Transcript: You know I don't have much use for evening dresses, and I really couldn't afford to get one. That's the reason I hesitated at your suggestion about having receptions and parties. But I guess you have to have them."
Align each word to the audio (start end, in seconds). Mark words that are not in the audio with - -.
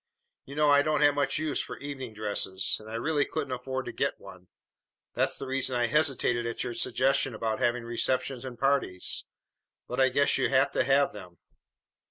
You 0.45 0.55
know 0.55 0.71
I 0.71 0.81
don't 0.81 1.01
have 1.01 1.13
much 1.13 1.37
use 1.37 1.61
for 1.61 1.77
evening 1.77 2.15
dresses, 2.15 2.77
and 2.79 2.89
I 2.89 2.95
really 2.95 3.23
couldn't 3.23 3.51
afford 3.53 3.85
to 3.85 3.91
get 3.91 4.19
one. 4.19 4.47
That's 5.13 5.37
the 5.37 5.45
reason 5.45 5.75
I 5.75 5.85
hesitated 5.85 6.47
at 6.47 6.63
your 6.63 6.73
suggestion 6.73 7.35
about 7.35 7.59
having 7.59 7.83
receptions 7.83 8.43
and 8.43 8.57
parties. 8.57 9.25
But 9.87 9.99
I 10.01 10.09
guess 10.09 10.39
you 10.39 10.49
have 10.49 10.71
to 10.71 10.83
have 10.85 11.13
them." 11.13 11.37